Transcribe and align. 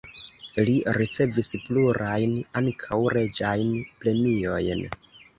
Li 0.67 0.71
ricevis 0.95 1.49
plurajn, 1.65 2.33
ankaŭ 2.61 2.97
reĝajn 3.17 3.75
premiojn. 4.05 4.81